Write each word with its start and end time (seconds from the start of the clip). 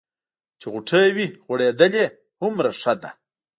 چې 0.59 0.65
غوټۍ 0.73 1.07
وي 1.15 1.27
غوړېدلې 1.45 2.05
هومره 2.39 2.69
ښه 2.81 2.93
ده. 3.01 3.09